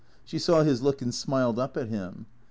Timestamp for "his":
0.63-0.81